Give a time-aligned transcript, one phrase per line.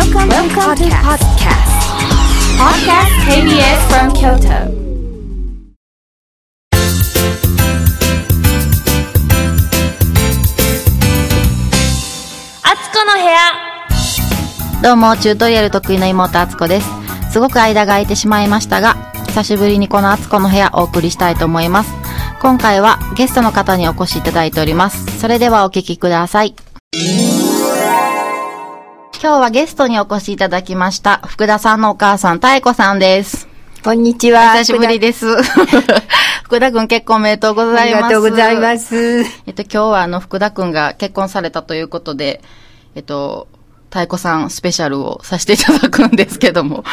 [0.00, 1.76] Welcome, Welcome to podcast.
[2.56, 4.48] Podcast KBS from Kyoto.
[12.62, 13.36] あつこの部屋
[14.82, 16.88] どうも、チュートリアル得意の妹あつこです。
[17.30, 18.94] すごく間が空いてしまいましたが、
[19.26, 21.92] 久しぶりにこのあつこの部屋お送りしたいと思います。
[22.40, 25.20] 今回はゲストの方にお越しいただいております。
[25.20, 26.54] それではお聞きください。
[29.22, 33.48] 今日はゲストにお越しいただきました、福田さんのお母さん、たえこさんです。
[33.84, 34.52] こんにちは。
[34.54, 35.26] 久しぶりです。
[36.44, 38.02] 福田くん結婚おめでとうごありざいます。
[38.04, 39.20] がとうございます。
[39.46, 42.42] えっと、今日はあの、福田くんが結婚されたということで、
[42.94, 43.46] えっと、
[43.90, 46.84] 太鼓さんスペシャルをさせていただくんですけども。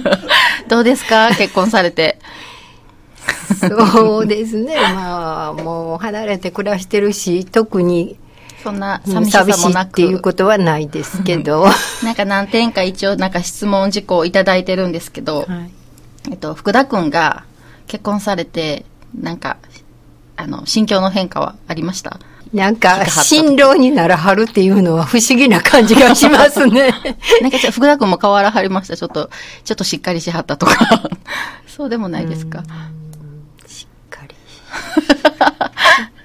[0.68, 1.30] どうですか？
[1.36, 2.18] 結婚されて。
[3.60, 4.76] そうですね。
[4.94, 8.16] まあ、もう離れて暮らしてるし、特に
[8.64, 10.00] そんな寂寂ししさもなく。
[10.00, 11.66] いっていうことはないですけど。
[12.02, 15.70] なんか何点か一応なんか質問事項をいただいてるんですけど、はい
[16.30, 17.44] えっと、福田くんが
[17.86, 19.58] 結婚されて、なんか、
[20.36, 22.18] あの、心境の変化はありました？
[22.52, 26.94] なんか、新郎にならはるっていうのは不思議な感じがしますね。
[27.42, 28.96] なんか福田くんも変わらはりました？
[28.96, 29.28] ちょっと、
[29.64, 30.76] ちょっとしっかりしはったとか。
[31.68, 32.62] そうでもないですか？
[33.66, 34.34] しっかり。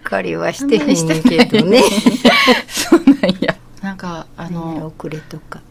[0.10, 1.84] かりはしてへんけどね。
[2.68, 3.56] そうなんや。
[3.82, 5.62] なんか、あの、遅れとか。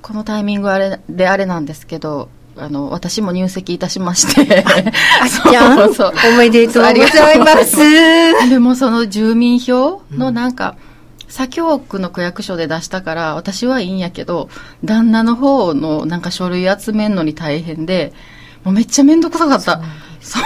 [0.00, 4.64] このタイミングあれであれなんですけど、あの、私も入籍いたしまして。
[4.64, 7.76] あ じゃんそうおめでとうございます。
[8.48, 10.76] でもその住民票のなんか、
[11.28, 14.48] 左京区の区役所で出したから、私はいいんやけど、
[14.84, 18.12] 旦那の方のなんか書類集めんのに大変で、
[18.62, 19.80] もうめっちゃめんどくさかった。
[20.20, 20.44] そう。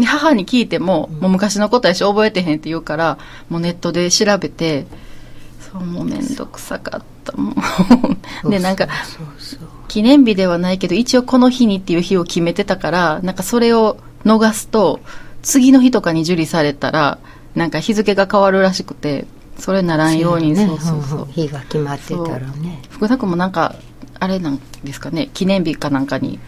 [0.00, 4.86] で、母に聞いても、もう昔のことやし覚えてへんって言うから、もうネットで調べて、
[5.72, 7.36] そう、もうめんどくさかった。
[7.36, 7.54] も
[8.44, 8.88] うで、なんか。
[9.88, 15.00] 記念日ではないけど、一応この日にっていう日を決めてたから、なんかそれを逃すと、
[15.42, 17.18] 次の日とかに受理されたら、
[17.54, 19.26] なんか日付が変わるらしくて、
[19.58, 21.28] それならんように、ねそうそうそう。
[21.30, 22.82] 日が決まってたらね。
[22.88, 23.74] 福田君もなんか、
[24.18, 26.38] あれなんですかね、記念日かなんかに。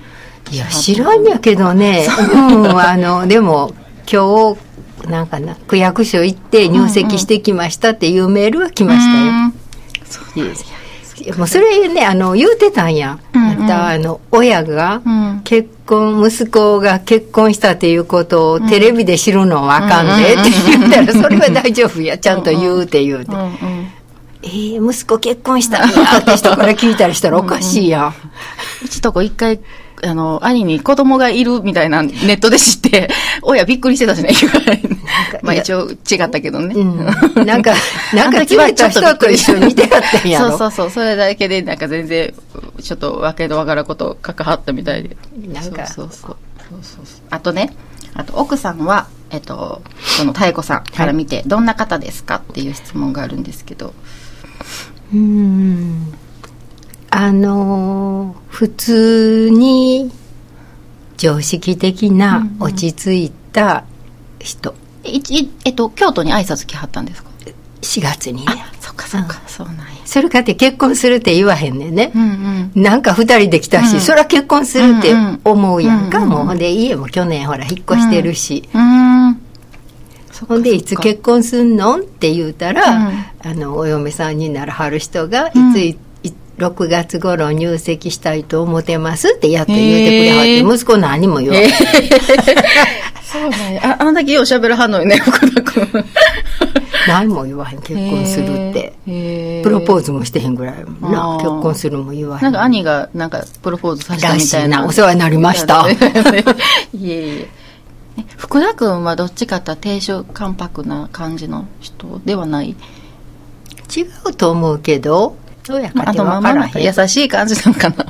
[0.51, 2.07] いや、知らんやけどね。
[2.35, 2.63] う。
[2.63, 3.73] ん、あの、でも、
[4.11, 9.33] 今日、なんかな、区役所行って入籍してきましたっていうメールは来ましたよ。
[10.37, 10.73] うん。
[11.23, 13.19] いやもうそれね、あの、言うてたんや。
[13.35, 13.59] うんうん。
[13.61, 15.41] また、あの、親がうん。
[15.45, 23.33] 結婚、息子が結婚したっていうことをテレビで知るのはあかんでって言ったら、それは大丈夫や、 ちゃんと言うて言うて。
[23.33, 23.37] う。
[23.37, 23.53] んうん。
[24.45, 28.07] えー、息子結婚したって人から聞いたりしたらおかしいや。
[28.07, 28.15] ん。
[28.85, 29.61] うちとこ一回、
[30.05, 33.09] あの、兄に子供がいるみたいなネットで知って、
[33.43, 34.31] 親びっくりしてたしね、
[35.43, 36.75] まあ一応違ったけどね。
[36.75, 37.47] うん。
[37.47, 37.73] なんか、
[38.13, 40.49] なんかあの時は連れた人と一緒に見てやったんやろ？
[40.51, 42.35] そうそうそう、それだけでなんか全然、
[42.83, 45.17] ちょっとわけのわからんこと関わったみたいで。
[45.53, 46.37] なんかそうそうそう。
[46.71, 47.73] そうそうそうあとね、
[48.15, 49.83] あと奥さんは、えっと、
[50.19, 52.37] その妙子さんから見て、どんな方ですか？
[52.37, 53.95] っていう質問があるんですけど。
[55.15, 56.13] うん。
[57.15, 60.11] あのー普通に
[61.19, 63.85] 常識的な落ち着いた
[64.39, 64.75] 人。
[65.05, 67.31] えいちえっと、京都に挨拶来はったんですか
[67.83, 68.53] ？4月にね。
[68.81, 69.85] そっかそっか、そうなんや。
[70.07, 72.13] それかって結婚するって言わへんねんね。
[72.15, 72.83] うんうん。
[72.83, 75.15] なんか二人できたし、うんそりゃ結婚するって
[75.45, 76.19] 思うやんか。
[76.19, 78.69] うんうんもうほんで家も去年ほら引っ越してるし。
[80.49, 81.99] ほんで、いつ結婚すんの？
[81.99, 85.97] って言うたら、うんあの、お嫁さんにならはる人が、いうんつい、い
[86.67, 91.71] 6月頃入籍したいと思ってますってやっと言うてくれはって、息子何も言わない。
[93.25, 93.97] そうなんや。
[93.99, 96.05] あ、あんだけよう喋るはんのよね、福田君。
[97.09, 98.93] 何も言わへん、結婚するって。
[99.63, 102.45] プロポーズもしてへんぐらいな結婚するも言わへん。
[102.45, 104.85] なんか兄がなんかプロポーズさせたらみたいな。
[104.87, 105.87] お世話になりました。
[105.91, 106.47] いえ
[107.03, 107.49] いえ。
[108.19, 112.77] え福田君はどっちかって低所関白な感じの人ではない？
[113.95, 115.37] 違うと思うけど、
[115.69, 116.83] 親かって分からへん。
[116.85, 118.07] 優しい感じなのかな。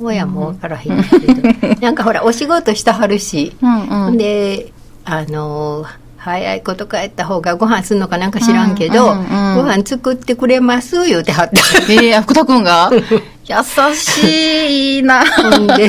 [0.00, 1.80] 親も分からへんけど。
[1.80, 4.16] なんかほら、お仕事したはるし、うんうん。
[4.18, 4.72] で、
[5.04, 11.92] あのー早いこと帰った方がご飯すんのかなんか知らんけど、うんうんうんご飯作ってくれます言うてはった。
[11.92, 12.90] ええ福田君が？
[13.46, 15.24] 優しいな。
[15.24, 15.88] ほんで、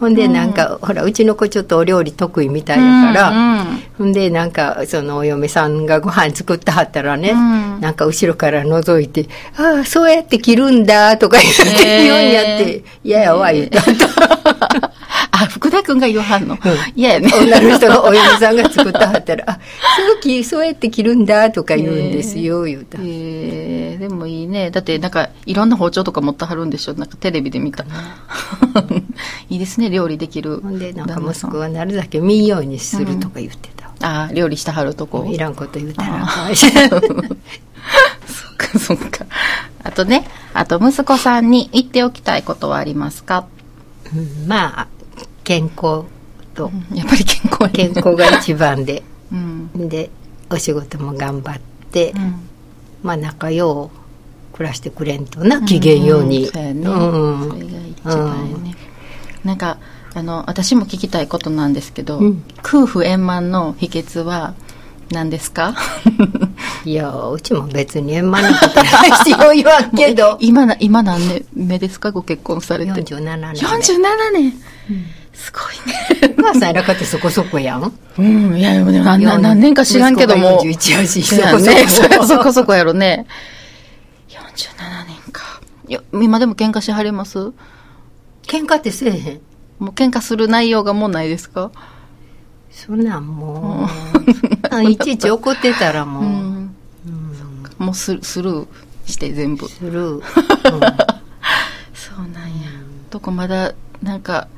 [0.00, 3.64] ほんでなんか、ほら、うちの子ちょっとお料理得意みたいやから、
[3.96, 7.80] ほんでなんか、そのお嫁さんがご飯作ってはったらね、うん。
[7.80, 12.02] なんか後ろから覗いて、ああ、そうやって切るんだとか言ってへー。
[12.04, 13.80] 言うんやって、嫌やわ言った。
[15.34, 16.56] あ、福田田君が言わはんの？
[16.94, 17.28] 嫌、やね。
[17.34, 19.58] 女の人がお嫁さんが作ったはったら、あ、
[20.14, 22.98] そうき、そうやって着るんだとか言うんですよ、言うた。
[23.00, 24.70] えー、でもいいね。
[24.70, 26.94] だってなんかいろんな包丁とか持ってはるんでしょ？
[26.94, 27.84] なんかテレビで見た。
[29.50, 30.60] いいですね、料理できる。
[30.60, 33.90] ほんで、なんか息子はなるだけ見んようにするとか言ってた。
[34.06, 35.26] ああ、料理してはるとこ。
[35.28, 36.28] いらんこと言うたら。
[36.54, 36.70] そっ
[38.56, 39.26] かそっか。
[39.82, 43.46] あとね、あと息子さんに言っておきたいことはありますか、
[44.14, 44.86] うんまあ、
[45.44, 46.04] 健康
[46.54, 49.02] と、やっぱり健康健康が一番で、
[49.32, 49.88] うん。
[49.88, 50.10] で、
[50.50, 51.60] お仕事も頑張っ
[51.92, 52.34] て、うん
[53.02, 56.48] まあ仲良う暮らしてくれんとな、機嫌ように。
[56.48, 56.72] うやね。
[56.72, 58.74] うんそれが一番やね。
[59.44, 59.78] なんか、
[60.14, 64.54] あの、私も聞きたいことなんですけど、うん夫婦円満の秘訣は
[65.10, 65.74] 何ですか？
[66.86, 70.38] いや、うちも別に円満なことないしよ う言わんけど。
[70.40, 72.10] 今な、今何年目ですか？
[72.12, 72.92] ご結婚されて。
[73.02, 73.52] 47年。
[73.52, 73.98] 47
[74.32, 74.52] 年、
[75.34, 76.34] すごいね。
[76.38, 77.92] お母さん偉かってそこそこやん？
[78.18, 80.60] うん、いや、でも何何何年か知らんけども。
[80.64, 81.88] 息子が41やし、そうやね。
[81.88, 83.26] それはそこそこやろね。
[84.28, 84.36] 47
[85.06, 85.60] 年か。
[85.88, 87.38] いや、今でも喧嘩しはります？
[87.38, 87.52] も
[88.46, 89.40] 喧嘩ってせえへん。
[89.80, 91.70] う喧嘩する内容がもうないですか？
[92.70, 96.74] そんなんもう、あ いちいち怒ってたらもう、うん。
[97.78, 98.66] もうスルスルー
[99.06, 99.68] して全部。
[99.68, 100.14] する。
[100.14, 100.20] うん
[101.94, 102.68] そうなんや。
[103.10, 104.48] とこまだ、なんか、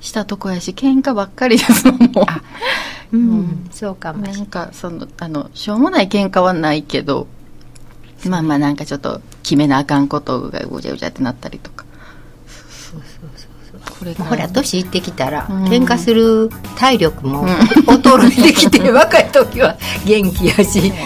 [0.00, 2.24] したとこやし、喧嘩ばっかりですもん、もう。
[3.10, 7.26] うん、そうかもしれなんかそのあのしょうもない喧嘩はないけど
[8.26, 11.86] まあまあなんかちょっと決めなあかんことがぐちゃぐちゃってなったりとか。
[13.98, 14.24] これが。
[14.24, 15.64] ほら、年いってきたら、うん。
[15.64, 20.92] 喧嘩する体力も衰えてきて、若い時は元気やし。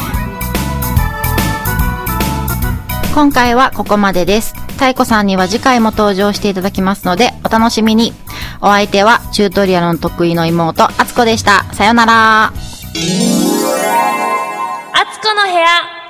[3.15, 4.62] 今回はここまでです。
[4.83, 8.13] サイコさんには次回も登場していただきますので、お楽しみに。
[8.61, 11.73] お相手は、チュートリアルの得意の妹、あつこでした。
[11.73, 12.47] さよなら。
[12.47, 12.65] あつ
[15.21, 16.02] この部屋。